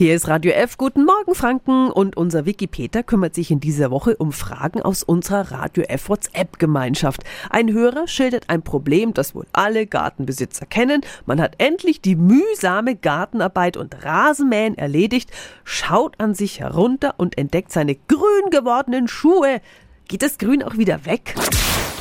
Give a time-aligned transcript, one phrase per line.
[0.00, 0.78] Hier ist Radio F.
[0.78, 1.90] Guten Morgen, Franken.
[1.90, 7.22] Und unser Wikipedia kümmert sich in dieser Woche um Fragen aus unserer Radio F WhatsApp-Gemeinschaft.
[7.50, 11.02] Ein Hörer schildert ein Problem, das wohl alle Gartenbesitzer kennen.
[11.26, 15.32] Man hat endlich die mühsame Gartenarbeit und Rasenmähen erledigt,
[15.64, 19.60] schaut an sich herunter und entdeckt seine grün gewordenen Schuhe.
[20.08, 21.34] Geht das Grün auch wieder weg?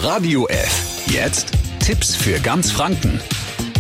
[0.02, 1.04] Radio F.
[1.08, 3.20] Jetzt Tipps für ganz Franken.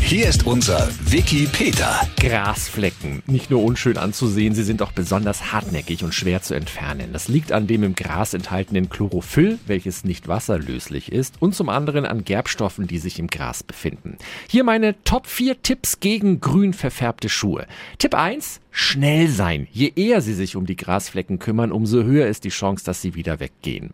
[0.09, 2.01] Hier ist unser Wiki Peter.
[2.19, 3.21] Grasflecken.
[3.27, 7.13] Nicht nur unschön anzusehen, sie sind auch besonders hartnäckig und schwer zu entfernen.
[7.13, 12.07] Das liegt an dem im Gras enthaltenen Chlorophyll, welches nicht wasserlöslich ist, und zum anderen
[12.07, 14.17] an Gerbstoffen, die sich im Gras befinden.
[14.49, 17.67] Hier meine Top 4 Tipps gegen grün verfärbte Schuhe.
[17.99, 18.61] Tipp 1.
[18.71, 19.67] Schnell sein.
[19.71, 23.13] Je eher Sie sich um die Grasflecken kümmern, umso höher ist die Chance, dass sie
[23.13, 23.91] wieder weggehen.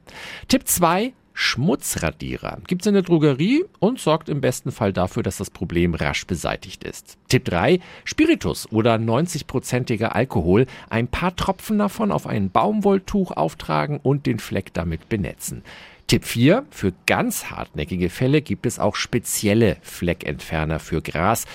[0.48, 1.12] Tipp 2.
[1.38, 6.26] Schmutzradierer gibt's in der Drogerie und sorgt im besten Fall dafür, dass das Problem rasch
[6.26, 7.18] beseitigt ist.
[7.28, 7.82] Tipp 3.
[8.06, 10.66] Spiritus oder 90-prozentiger Alkohol.
[10.90, 15.64] Ein paar Tropfen davon auf ein Baumwolltuch auftragen und den Fleck damit benetzen.
[16.08, 16.66] Tipp 4.
[16.70, 21.46] Für ganz hartnäckige Fälle gibt es auch spezielle Fleckentferner für Gras.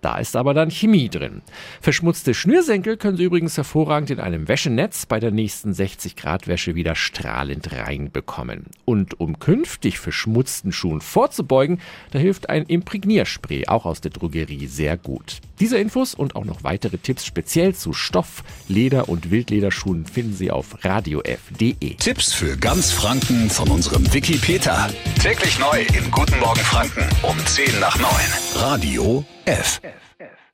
[0.00, 1.42] Da ist aber dann Chemie drin.
[1.80, 6.74] Verschmutzte Schnürsenkel können Sie übrigens hervorragend in einem Wäschenetz bei der nächsten 60 Grad Wäsche
[6.74, 8.66] wieder strahlend reinbekommen.
[8.84, 11.80] Und um künftig verschmutzten Schuhen vorzubeugen,
[12.12, 15.40] da hilft ein Imprägnierspray auch aus der Drogerie sehr gut.
[15.60, 20.50] Diese Infos und auch noch weitere Tipps speziell zu Stoff, Leder und Wildlederschuhen finden Sie
[20.50, 21.94] auf radiof.de.
[21.96, 24.90] Tipps für ganz Franken von unserem Wiki Peter.
[25.20, 28.10] Täglich neu in Guten Morgen Franken um 10 nach 9.
[28.56, 29.80] Radio F.
[30.20, 30.45] Yes.